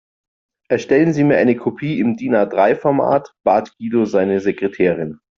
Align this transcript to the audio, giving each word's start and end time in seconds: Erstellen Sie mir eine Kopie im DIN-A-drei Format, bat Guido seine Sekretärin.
Erstellen 0.67 1.13
Sie 1.13 1.23
mir 1.23 1.37
eine 1.37 1.55
Kopie 1.55 1.99
im 1.99 2.17
DIN-A-drei 2.17 2.75
Format, 2.75 3.35
bat 3.45 3.77
Guido 3.77 4.05
seine 4.05 4.39
Sekretärin. 4.39 5.19